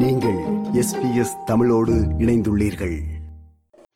நீங்கள் 0.00 0.38
எஸ்பிஎஸ் 0.80 1.44
தமிழோடு 1.44 1.92
இணைந்துள்ளீர்கள். 2.18 2.96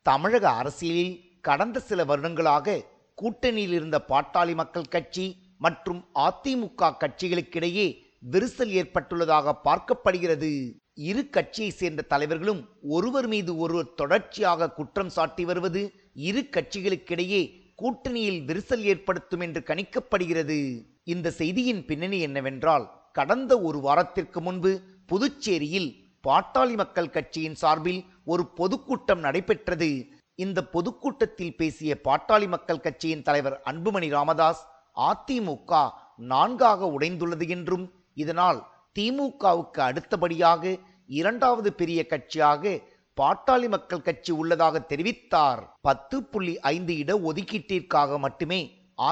தமிழக 0.01 0.49
அரசியலில் 0.49 1.39
கடந்த 1.41 1.79
சில 1.79 2.03
வருடங்களாக 2.03 2.75
கூட்டணியில் 3.21 3.73
இருந்த 3.73 4.05
பாட்டாளி 4.07 4.53
மக்கள் 4.53 4.87
கட்சி 4.89 5.25
மற்றும் 5.57 6.05
அதிமுக 6.19 6.91
கட்சிகளுக்கிடையே 7.03 7.85
விரிசல் 8.31 8.71
ஏற்பட்டுள்ளதாக 8.81 9.53
பார்க்கப்படுகிறது. 9.63 10.79
இரு 10.93 11.29
கட்சியை 11.29 11.71
சேர்ந்த 11.71 12.01
தலைவர்களும் 12.01 12.63
ஒருவர் 12.81 13.27
மீது 13.27 13.57
ஒருவர் 13.57 13.93
தொடர்ச்சியாக 13.95 14.69
குற்றம் 14.69 15.09
சாட்டி 15.09 15.45
வருவது 15.45 15.93
இரு 16.13 16.47
கட்சிகளுக்கிடையே 16.51 17.41
கூட்டணியில் 17.83 18.41
விரிசல் 18.45 18.85
ஏற்படுத்தும் 18.93 19.39
என்று 19.39 19.63
கணிக்கப்படுகிறது. 19.65 20.59
இந்த 21.03 21.31
செய்தியின் 21.31 21.85
பின்னணி 21.85 22.19
என்னவென்றால் 22.19 22.87
கடந்த 23.13 23.61
ஒரு 23.61 23.79
வாரத்திற்கு 23.79 24.41
முன்பு 24.41 24.81
புதுச்சேரியில் 25.11 25.89
பாட்டாளி 26.27 26.75
மக்கள் 26.81 27.13
கட்சியின் 27.15 27.57
சார்பில் 27.61 28.01
ஒரு 28.31 28.43
பொதுக்கூட்டம் 28.59 29.19
நடைபெற்றது. 29.19 29.89
இந்த 30.43 30.59
பொதுக்கூட்டத்தில் 30.75 31.57
பேசிய 31.57 31.91
பாட்டாளி 32.03 32.47
மக்கள் 32.53 32.83
கட்சியின் 32.85 33.25
தலைவர் 33.27 33.57
அன்புமணி 33.71 34.09
ராமதாஸ் 34.09 34.61
அதிமுக 35.09 35.81
நான்காக 36.31 36.89
உடைந்துள்ளது 36.95 37.45
என்றும் 37.55 37.85
இதனால் 38.23 38.61
திமுகவுக்கு 38.99 39.81
அடுத்தபடியாக 39.89 40.73
இரண்டாவது 41.19 41.69
பெரிய 41.81 41.99
கட்சியாக 42.09 42.73
பாட்டாளி 43.17 43.67
மக்கள் 43.75 44.05
கட்சி 44.07 44.31
உள்ளதாக 44.41 44.85
தெரிவித்தார். 44.89 45.61
பத்து 45.87 46.17
புள்ளி 46.23 46.55
ஐந்து 46.75 46.93
இட 47.03 47.11
ஒதுக்கீட்டிற்காக 47.29 48.19
மட்டுமே 48.25 48.61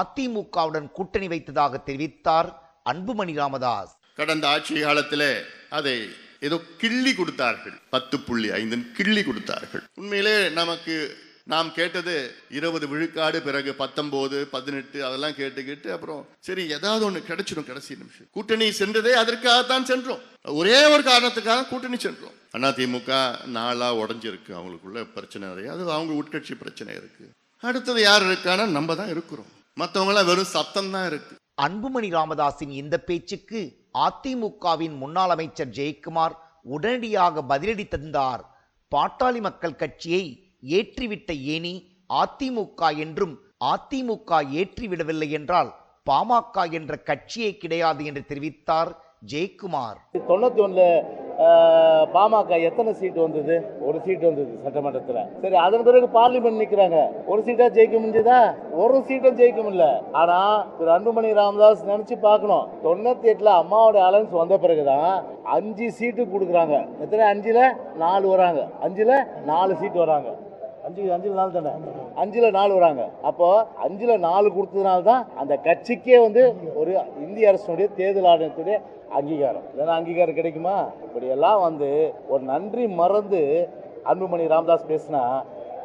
அதிமுகவுடன் 0.00 0.90
கூட்டணி 0.96 1.28
வைத்ததாக 1.28 1.82
தெரிவித்தார் 1.86 2.50
அன்புமணி 2.92 3.34
ராமதாஸ். 3.42 3.92
கடந்த 4.20 4.44
ஆட்சி 4.48 4.74
காலத்திலே 4.80 5.32
அதை 5.70 6.08
ஏதோ 6.40 6.60
கிள்ளி 6.78 7.14
கொடுத்தார்கள். 7.14 7.80
பத்து 7.90 8.20
புள்ளி 8.20 8.48
ஐந்துன்னு 8.48 8.92
கிள்ளி 8.92 9.22
கொடுத்தார்கள். 9.22 9.82
உண்மையிலே 9.94 10.48
நமக்கு 10.48 11.16
நாம் 11.44 11.72
கேட்டது 11.72 12.34
இருபது 12.50 12.88
விழுக்காடு 12.88 13.42
பிறகு 13.42 13.74
பத்தொன்பது 13.74 14.46
பதினெட்டு 14.46 15.04
அதெல்லாம் 15.04 15.30
கேட்டுக்கிட்டு 15.30 15.92
அப்புறம் 15.92 16.28
சரி 16.40 16.68
ஏதாவது 16.68 17.04
ஒன்று 17.04 17.20
கிடைச்சிடும் 17.20 17.66
கடைசி 17.66 17.94
நிமிஷம். 17.94 18.26
கூட்டணி 18.30 18.68
சென்றதே 18.68 19.10
அதற்காகத்தான் 19.10 19.84
சென்றோம். 19.84 20.18
ஒரே 20.42 20.92
ஒரு 20.92 21.02
காரணத்துக்காக 21.02 21.68
கூட்டணி 21.68 21.98
சென்றோம். 21.98 22.32
அண்ணா 22.50 22.68
திமுக 22.68 23.46
நாளாக 23.46 24.06
உடஞ்சிருக்கு. 24.06 24.48
அவங்களுக்குள்ள 24.48 25.06
பிரச்சனை 25.14 25.48
நிறைய. 25.48 25.72
அது 25.72 25.90
அவங்க 25.90 26.12
உட்கட்சி 26.12 26.54
பிரச்சனை 26.54 26.94
இருக்கு. 26.94 27.30
அடுத்தது 27.60 28.00
யார் 28.00 28.22
இருக்கானா 28.22 28.66
நம்ம 28.66 28.94
தான் 28.94 29.08
இருக்கிறோம். 29.08 29.46
மற்றவங்களாம் 29.80 30.24
வெறும் 30.24 30.52
சத்தம் 30.56 30.90
தான் 30.90 31.06
இருக்கு. 31.06 31.34
அன்புமணி 31.62 32.08
ராமதாஸின் 32.18 32.70
இந்த 32.70 32.98
பேச்சுக்கு 32.98 33.79
அதிமுகவின் 33.98 34.96
முன்னாள் 34.96 35.30
அமைச்சர் 35.30 35.68
ஜெயக்குமார் 35.68 36.34
உடனடியாக 36.62 37.42
பதிலடி 37.48 37.88
தந்தார் 37.88 38.42
பாட்டாளி 38.92 39.40
மக்கள் 39.40 39.74
கட்சியை 39.74 40.52
ஏற்றிவிட்ட 40.60 41.32
ஏனி 41.54 41.74
அதிமுக 42.08 42.96
என்றும் 42.96 43.34
அதிமுக 43.64 44.40
ஏற்றிவிடவில்லை 44.52 45.30
என்றால் 45.30 45.74
பாமக 46.10 46.72
என்ற 46.72 47.02
கட்சியே 47.04 47.56
கிடையாது 47.56 48.04
என்று 48.04 48.24
தெரிவித்தார் 48.28 48.90
ஜெயக்குமார். 49.32 49.98
தொண்ணூத்தி 50.12 50.60
ஒண்ணுல 50.64 50.84
பாமக 52.14 52.56
எத்தனை 52.68 52.90
சீட் 53.00 53.18
வந்தது? 53.24 53.54
ஒரு 53.86 53.98
சீட் 54.04 54.24
வந்தது 54.28 54.52
சட்டமன்றத்தில். 54.64 55.20
சரி 55.42 55.56
அதன் 55.66 55.84
பிறகு 55.86 56.08
பார்லிமெண்ட் 56.16 56.60
நிற்கிறாங்க 56.62 56.98
ஒரு 57.30 57.40
சீட்டாக 57.46 57.74
ஜெயிக்க 57.76 57.94
முடிஞ்சதா? 58.02 58.40
ஒரு 58.82 58.98
சீட்டும் 59.06 59.38
ஜெயிக்க 59.40 59.60
முடியல. 59.66 59.86
ஆனால் 60.20 60.56
திரு 60.78 60.92
அன்புமணி 60.96 61.30
ராமதாஸ் 61.40 61.88
நினச்சி 61.92 62.18
பார்க்கணும். 62.26 62.68
தொண்ணூற்றி 62.84 63.32
எட்டில் 63.32 63.58
அம்மாவோட 63.60 63.98
அலைன்ஸ் 64.08 64.36
வந்த 64.42 64.58
பிறகுதான் 64.66 65.10
அஞ்சு 65.56 65.88
சீட்டு 66.00 66.22
கொடுக்குறாங்க. 66.34 66.76
எத்தனை? 67.04 67.24
அஞ்சில் 67.32 67.64
நாலு 68.04 68.28
வராங்க. 68.34 68.62
அஞ்சில் 68.86 69.16
நாலு 69.52 69.74
சீட் 69.82 70.00
வராங்க. 70.04 70.30
அஞ்சு 70.90 71.02
அஞ்சில் 71.14 71.36
நாலு 71.40 71.52
தானே? 71.56 71.72
அஞ்சில் 72.20 72.54
நாலு 72.56 72.72
வராங்க. 72.78 73.02
அப்போது 73.28 73.66
அஞ்சில் 73.84 74.22
நாலு 74.28 74.48
கொடுத்ததுனால 74.54 75.02
தான் 75.10 75.22
அந்த 75.40 75.54
கட்சிக்கே 75.66 76.16
வந்து 76.24 76.42
ஒரு 76.80 76.92
இந்திய 77.24 77.50
அரசுடைய 77.50 77.86
தேர்தல் 77.98 78.28
ஆணையத்துடைய 78.32 78.76
அங்கீகாரம். 79.18 79.66
இல்லைன்னா 79.70 79.94
அங்கீகாரம் 79.98 80.38
கிடைக்குமா? 80.38 80.74
இப்படியெல்லாம் 81.06 81.60
வந்து 81.66 81.90
ஒரு 82.32 82.42
நன்றி 82.52 82.84
மறந்து 83.00 83.42
அன்புமணி 84.12 84.46
ராமதாஸ் 84.52 84.90
பேசினா 84.90 85.22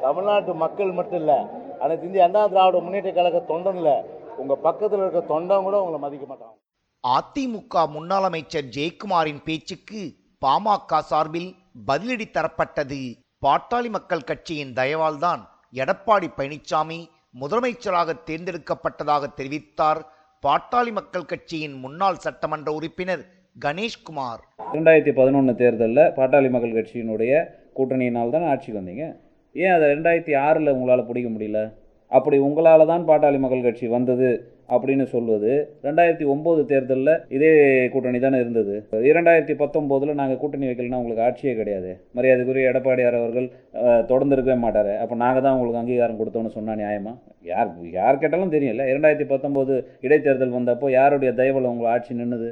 தமிழ்நாட்டு 0.05 0.53
மக்கள் 0.63 0.91
மட்டும் 0.99 1.21
இல்லை 1.23 1.39
அனைத்து 1.83 2.07
இந்திய 2.09 2.25
அண்ணா 2.27 2.41
திராவிட 2.53 2.79
முன்னேற்ற 2.85 3.11
கழக 3.17 3.41
தொண்டன் 3.51 3.79
இல்லை 3.81 3.97
உங்கள் 4.41 4.63
பக்கத்தில் 4.67 5.03
இருக்க 5.03 5.21
தொண்டம் 5.33 5.67
கூட 5.67 5.75
உங்களை 5.83 5.99
மதிக்க 6.05 6.25
மாட்டாங்க. 6.31 6.55
அதிமுக 7.03 7.85
முன்னாள் 7.97 8.27
அமைச்சர் 8.29 8.71
ஜெயக்குமாரின் 8.77 9.43
பேச்சுக்கு 9.49 10.01
பாமக 10.45 11.01
சார்பில் 11.11 11.51
பதிலடி 11.89 12.27
தரப்பட்டது. 12.37 13.01
பாட்டாளி 13.43 13.89
மக்கள் 13.89 14.27
கட்சியின் 14.29 14.71
தயவால்தான் 14.73 15.41
எடப்பாடி 15.81 16.27
பழனிசாமி 16.37 16.99
முதலமைச்சராக 17.41 18.15
தேர்ந்தெடுக்கப்பட்டதாக 18.27 19.23
தெரிவித்தார் 19.39 20.01
பாட்டாளி 20.43 20.91
மக்கள் 20.91 21.25
கட்சியின் 21.25 21.75
முன்னாள் 21.83 22.21
சட்டமன்ற 22.25 22.71
உறுப்பினர் 22.71 23.23
கணேஷ்குமார். 23.65 24.41
ரெண்டாயிரத்தி 24.73 25.13
பதினொன்று 25.13 25.55
தேர்தலில் 25.55 26.03
பாட்டாளி 26.17 26.49
மக்கள் 26.49 26.77
கட்சியினுடைய 26.77 27.33
கூட்டணியினால் 27.77 28.33
தான் 28.35 28.47
ஆட்சிக்கு 28.51 28.79
வந்தீங்க. 28.79 29.05
ஏன் 29.53 29.73
அதை 29.75 29.89
ரெண்டாயிரத்தி 29.95 30.35
ஆறில் 30.45 30.73
உங்களால் 30.75 31.05
பிடிக்க 31.05 31.29
முடியல? 31.29 31.59
அப்படி 32.11 32.37
உங்களால் 32.47 32.91
தான் 32.91 33.07
பாட்டாளி 33.07 33.37
மக்கள் 33.43 33.65
கட்சி 33.65 33.87
வந்தது 33.95 34.29
அப்படின்னு 34.75 35.05
சொல்வது. 35.13 35.51
ரெண்டாயிரத்தி 35.85 36.25
ஒம்பது 36.33 36.61
தேர்தலில் 36.69 37.11
இதே 37.35 37.49
கூட்டணி 37.93 38.19
தானே 38.23 38.37
இருந்தது. 38.43 38.75
இரண்டாயிரத்தி 39.09 39.55
பத்தொம்போதில் 39.61 40.17
நாங்கள் 40.19 40.39
கூட்டணி 40.41 40.65
வைக்கலன்னா 40.69 40.99
உங்களுக்கு 41.01 41.25
ஆட்சியே 41.27 41.53
கிடையாது. 41.59 41.91
மரியாதைக்குரிய 42.17 42.71
எடப்பாடியார் 42.71 43.17
அவர்கள் 43.21 43.47
தொடர்ந்து 44.11 44.35
இருக்கவே 44.37 44.57
மாட்டார். 44.65 44.91
அப்போ 45.03 45.15
நாங்கள் 45.23 45.45
தான் 45.45 45.55
உங்களுக்கு 45.57 45.81
அங்கீகாரம் 45.81 46.19
கொடுத்தோன்னு 46.21 46.55
சொன்னால் 46.57 46.79
நியாயமா? 46.83 47.13
யார் 47.51 47.71
யார் 47.99 48.21
கேட்டாலும் 48.23 48.53
தெரியல 48.55 48.87
இரண்டாயிரத்தி 48.91 49.27
பத்தொம்போது 49.33 49.75
இடைத்தேர்தல் 50.07 50.57
வந்தப்போ 50.57 50.89
யாருடைய 50.99 51.31
தயவில் 51.41 51.71
உங்கள் 51.73 51.91
ஆட்சி 51.95 52.19
நின்னுது? 52.21 52.49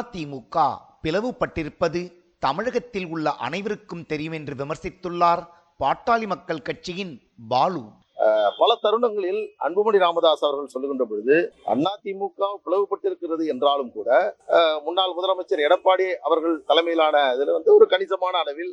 அதிமுக 0.00 0.66
பிளவுபட்டிருப்பது 1.06 2.02
தமிழகத்தில் 2.46 3.08
உள்ள 3.14 3.28
அனைவருக்கும் 3.46 4.04
தெரியும் 4.10 4.36
என்று 4.38 4.54
விமர்சித்துள்ளார் 4.60 5.42
பாட்டாளி 5.80 6.26
மக்கள் 6.32 6.66
கட்சியின் 6.68 7.14
பாலு. 7.52 7.82
பல 8.60 8.70
தருணங்களில் 8.84 9.40
அன்புமணி 9.66 9.98
ராமதாஸ் 10.04 10.44
அவர்கள் 10.46 10.72
சொல்லுகின்ற 10.74 11.04
பொழுது 11.04 11.36
அதிமுக 11.90 12.48
பிளவுபட்டிருக்கிறது 12.64 13.44
என்றாலும் 13.52 13.92
கூட 13.92 14.08
முன்னாள் 14.86 15.14
முதலமைச்சர் 15.18 15.64
எடப்பாடி 15.66 16.06
அவர்கள் 16.26 16.56
தலைமையிலான 16.70 17.16
இதில் 17.34 17.54
வந்து 17.56 17.70
ஒரு 17.76 17.86
கணிசமான 17.92 18.34
அளவில் 18.38 18.72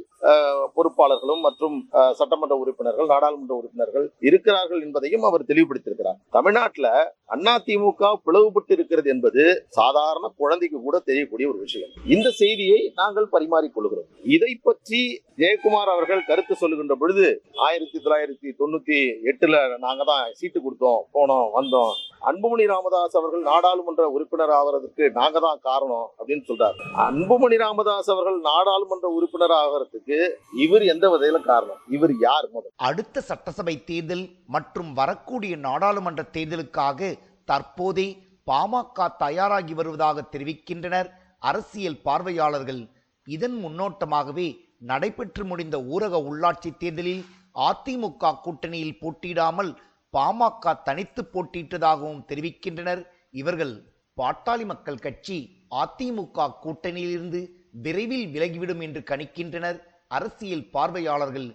பொறுப்பாளர்களும் 0.77 1.43
மற்றும் 1.47 1.77
சட்டமன்ற 2.19 2.55
உறுப்பினர்கள் 2.63 3.11
நாடாளுமன்ற 3.13 3.55
உறுப்பினர்கள் 3.61 4.07
இருக்கிறார்கள் 4.29 4.81
என்பதையும் 4.85 5.27
அவர் 5.29 5.49
தெளிவுபடுத்தியிருக்கிறார். 5.51 6.19
தமிழ்நாட்டில் 6.29 6.91
அண்ணா 7.33 7.53
திமுக 7.65 8.09
பிளவுபட்டு 8.25 8.73
இருக்கிறது 8.75 9.09
என்பது 9.13 9.43
சாதாரண 9.77 10.25
குழந்தைக்கு 10.41 10.77
கூட 10.81 10.97
தெரியக்கூடிய 10.99 11.45
ஒரு 11.51 11.59
விஷயம். 11.59 11.91
இந்த 12.15 12.27
செய்தியை 12.41 12.91
நாங்கள் 12.95 13.27
பரிமாறிக்கொள்கிறோம். 13.31 14.09
இதை 14.35 14.51
பற்றி 14.67 15.01
ஜெயக்குமார் 15.41 15.91
அவர்கள் 15.93 16.27
கருத்து 16.27 16.55
சொல்லுகின்ற 16.55 16.95
பொழுது 16.95 17.25
ஆயிரத்தி 17.67 17.97
தொள்ளாயிரத்தி 17.99 18.49
தொண்ணூத்தி 18.61 18.99
எட்டுல 19.31 19.77
நாங்க 19.85 20.03
தான் 20.11 20.25
சீட்டு 20.39 20.59
கொடுத்தோம் 20.59 21.01
போனோம் 21.17 21.49
வந்தோம். 21.57 21.93
அன்புமணி 22.29 22.65
ராமதாஸ் 22.71 23.15
அவர்கள் 23.19 23.43
நாடாளுமன்ற 23.49 24.03
உறுப்பினர் 24.15 24.53
ஆகிறதுக்கு 24.57 25.05
நாங்க 25.17 25.39
தான் 25.45 25.59
காரணம் 25.67 26.07
அப்படின்னு 26.19 26.45
சொல்றாரு. 26.49 26.77
அன்புமணி 27.05 27.57
ராமதாஸ் 27.63 28.09
அவர்கள் 28.13 28.39
நாடாளுமன்ற 28.49 29.07
உறுப்பினர் 29.17 29.55
ஆகிறதுக்கு 29.61 30.17
இவர் 30.65 30.85
எந்த 30.93 31.05
வகையில 31.13 31.39
காரணம்? 31.51 31.79
இவர் 31.97 32.13
யார் 32.25 32.47
முதல்? 32.55 32.73
அடுத்த 32.89 33.23
சட்டசபை 33.29 33.75
தேர்தல் 33.91 34.25
மற்றும் 34.55 34.91
வரக்கூடிய 35.01 35.55
நாடாளுமன்ற 35.67 36.23
தேர்தலுக்காக 36.37 37.13
தற்போதே 37.51 38.07
பாமக 38.51 39.07
தயாராகி 39.23 39.73
வருவதாக 39.79 40.27
தெரிவிக்கின்றனர் 40.33 41.09
அரசியல் 41.49 42.03
பார்வையாளர்கள். 42.07 42.83
இதன் 43.27 43.57
முன்னோட்டமாகவே 43.63 44.47
நடைபெற்று 44.91 45.43
முடிந்த 45.49 45.77
ஊரக 45.93 46.15
உள்ளாட்சி 46.29 46.69
தேர்தலில் 46.77 47.23
அதிமுக 47.67 48.31
கூட்டணியில் 48.45 48.97
போட்டியிடாமல் 49.01 49.69
பாமக 50.15 50.73
தனித்து 50.83 51.21
போட்டியிட்டதாகவும் 51.33 52.23
தெரிவிக்கின்றனர். 52.29 53.01
இவர்கள் 53.41 53.73
பாட்டாளி 54.17 54.65
மக்கள் 54.65 55.03
கட்சி 55.05 55.37
அதிமுக 55.81 56.47
கூட்டணியிலிருந்து 56.63 57.39
விரைவில் 57.85 58.27
விலகிவிடும் 58.35 58.81
என்று 58.81 59.03
கணிக்கின்றனர். 59.11 59.79
அரசியல் 60.07 60.65
பார்வையாளர்கள் 60.75 61.49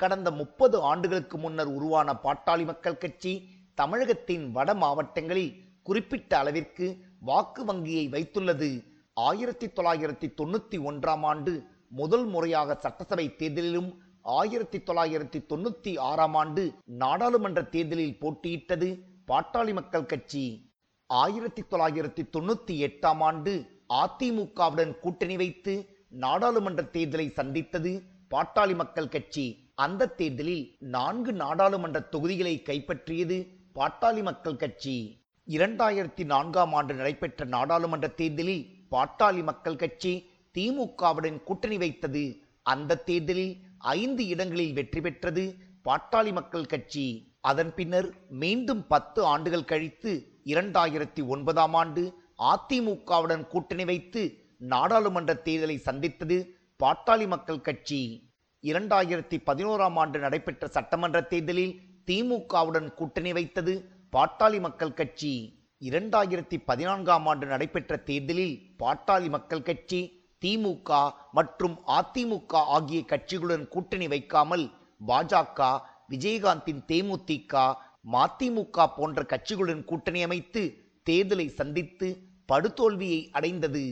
கடந்த 0.00 0.28
முப்பது 0.30 0.76
ஆண்டுகளுக்கு 0.90 1.38
முன்னர் 1.38 1.70
உருவான 1.76 2.08
பாட்டாளி 2.24 2.64
மக்கள் 2.64 3.00
கட்சி 3.04 3.32
தமிழகத்தின் 3.74 4.46
வட 4.52 4.70
மாவட்டங்களில் 4.74 5.52
குறிப்பிட்ட 5.82 6.32
அளவிற்கு 6.38 6.86
வாக்கு 7.20 7.62
வங்கியை 7.64 8.04
வைத்துள்ளது. 8.08 8.70
ஆயிரத்தி 9.14 9.66
தொள்ளாயிரத்தி 9.66 10.28
தொண்ணூத்தி 10.40 10.78
ஒன்றாம் 10.88 11.24
ஆண்டு 11.30 11.52
முதல் 12.00 12.26
முறையாக 12.26 12.74
சட்டசபை 12.74 13.26
தேர்தலிலும் 13.38 13.90
ஆயிரத்தி 14.22 14.78
தொள்ளாயிரத்தி 14.78 15.40
தொண்ணூத்தி 15.48 15.98
ஆறாம் 15.98 16.34
ஆண்டு 16.34 16.72
நாடாளுமன்ற 16.84 17.62
தேர்தலில் 17.62 18.18
போட்டியிட்டது 18.20 18.98
பாட்டாளி 19.26 19.72
மக்கள் 19.72 20.06
கட்சி. 20.06 20.72
ஆயிரத்தி 21.06 21.62
தொள்ளாயிரத்தி 21.62 22.22
தொண்ணூத்தி 22.36 22.74
எட்டாம் 22.86 23.18
ஆண்டு 23.18 23.82
அதிமுகவுடன் 23.88 24.98
கூட்டணி 24.98 25.36
வைத்து 25.36 25.86
நாடாளுமன்ற 26.08 26.82
தேர்தலை 26.92 27.32
சந்தித்தது 27.32 28.02
பாட்டாளி 28.34 28.74
மக்கள் 28.74 29.08
கட்சி. 29.08 29.72
அந்த 29.74 30.08
தேர்தலில் 30.08 30.76
நான்கு 30.78 31.32
நாடாளுமன்ற 31.32 32.00
தொகுதிகளை 32.00 32.62
கைப்பற்றியது 32.64 33.38
பாட்டாளி 33.74 34.22
மக்கள் 34.22 34.56
கட்சி. 34.56 35.24
இரண்டாயிரத்தி 35.46 36.24
நான்காம் 36.24 36.72
ஆண்டு 36.72 36.94
நடைபெற்ற 36.94 37.44
நாடாளுமன்ற 37.44 38.08
தேர்தலில் 38.08 38.66
பாட்டாளி 38.90 39.42
மக்கள் 39.42 39.76
கட்சி 39.76 40.30
திமுகவுடன் 40.58 41.42
கூட்டணி 41.42 41.78
வைத்தது. 41.78 42.42
அந்த 42.62 42.94
தேர்தலில் 42.94 43.56
ஐந்து 43.80 44.26
இடங்களில் 44.26 44.72
வெற்றி 44.72 45.00
பெற்றது. 45.00 45.54
பாட்டாளி 45.84 46.32
மக்கள் 46.32 46.66
கட்சி 46.66 47.34
அதன் 47.40 47.74
பின்னர் 47.74 48.08
மீண்டும் 48.28 48.86
பத்து 48.86 49.24
ஆண்டுகள் 49.24 49.64
கழித்து 49.64 50.26
இரண்டாயிரத்தி 50.44 51.26
ஒன்பதாம் 51.26 51.74
ஆண்டு 51.74 52.02
அதிமுகவுடன் 52.38 53.46
கூட்டணி 53.46 53.84
வைத்து 53.84 54.48
நாடாளுமன்ற 54.58 55.40
தேர்தலை 55.44 55.76
சந்தித்தது. 55.76 56.56
பாட்டாளி 56.82 57.26
மக்கள் 57.26 57.60
கட்சி 57.60 58.30
இரண்டாயிரத்தி 58.62 59.36
பதினோராம் 59.46 59.94
ஆண்டு 59.94 60.18
நடைபெற்ற 60.18 60.66
சட்டமன்ற 60.66 61.20
தேர்தலில் 61.20 61.80
திமுகவுடன் 62.06 62.94
கூட்டணி 62.94 63.32
வைத்தது. 63.32 63.84
பாட்டாளி 64.16 64.60
மக்கள் 64.60 64.92
கட்சி 64.92 65.58
இரண்டாயிரத்தி 65.80 66.56
பதினான்காம் 66.64 67.26
ஆண்டு 67.26 67.46
நடைபெற்ற 67.46 67.96
தேர்தலில் 67.96 68.74
பாட்டாளி 68.78 69.28
மக்கள் 69.28 69.62
கட்சி 69.62 70.19
திமுக 70.44 70.90
மற்றும் 71.32 71.76
அதிமுக 71.98 72.52
ஆகிய 72.76 73.00
கட்சிகளுடன் 73.12 73.68
கூட்டணி 73.68 74.08
வைக்காமல் 74.08 74.66
பாஜக 75.06 75.80
விஜயகாந்தின் 76.08 76.82
தேமுதிக 76.90 77.74
மதிமுக 78.12 78.86
போன்ற 78.96 79.22
கட்சிகளுடன் 79.22 79.84
கூட்டணி 79.84 80.22
அமைத்து 80.22 80.62
தேர்தலை 81.06 81.46
சந்தித்து 81.48 82.08
படுதோல்வியை 82.52 83.20
அடைந்தது. 83.30 83.84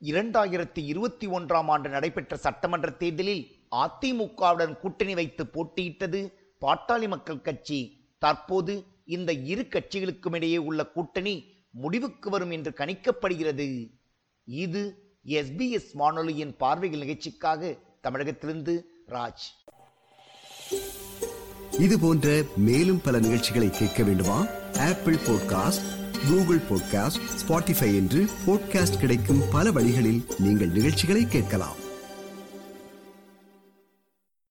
இரண்டாயிரத்தி 0.00 0.80
இருபத்தி 0.92 1.26
ஒன்றாம் 1.28 1.68
ஆண்டு 1.68 1.88
நடைபெற்ற 1.88 2.36
சட்டமன்ற 2.36 2.90
தேர்தலில் 2.90 3.44
அதிமுகவுடன் 3.84 4.74
கூட்டணி 4.78 5.14
வைத்து 5.14 5.44
போட்டியிட்டது 5.54 6.20
பாட்டாளி 6.60 7.08
மக்கள் 7.08 7.40
கட்சி. 7.40 7.80
தற்போது 8.18 8.74
இந்த 9.04 9.32
இரு 9.32 9.62
கட்சிகளுக்கும் 9.62 10.34
இடையே 10.34 10.58
உள்ள 10.68 10.80
கூட்டணி 10.86 11.34
முடிவுக்கு 11.70 12.30
வரும் 12.30 12.50
என்று 12.50 12.72
கணிக்கப்படுகிறது. 12.76 13.68
இது 14.44 15.01
எஸ்பிஎஸ் 15.26 15.86
வானொலியின் 15.92 16.56
பார்வைகள் 16.56 16.98
நிகழ்ச்சிக்காக 16.98 17.76
தமிழகத்திலிருந்து 18.00 18.84
ராஜ். 19.08 19.44
இது 21.78 21.98
போன்ற 22.00 22.42
மேலும் 22.56 23.00
பல 23.00 23.18
நிகழ்ச்சிகளை 23.18 23.70
கேட்க 23.70 24.02
வேண்டுமா? 24.02 24.46
Apple 24.78 25.14
podcast 25.14 25.82
Google 26.28 26.58
podcast 26.58 27.20
Spotify 27.46 27.94
என்று 27.94 28.26
பாட்காஸ்ட் 28.46 28.98
கிடைக்கும் 28.98 29.42
பல 29.52 29.72
வழிகளில் 29.72 30.24
நீங்கள் 30.38 30.68
நிகழ்ச்சிகளை 30.68 31.26
கேட்கலாம். 31.26 31.81